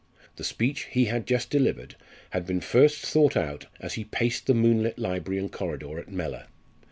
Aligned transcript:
The 0.37 0.43
speech 0.43 0.85
he 0.85 1.05
had 1.05 1.27
just 1.27 1.51
delivered 1.51 1.95
had 2.31 2.47
been 2.47 2.59
first 2.59 3.05
thought 3.05 3.37
out 3.37 3.67
as 3.79 3.93
he 3.93 4.03
paced 4.05 4.47
the 4.47 4.55
moonlit 4.55 4.97
library 4.97 5.37
and 5.39 5.51
corridor 5.51 5.99
at 5.99 6.11
Mellor. 6.11 6.47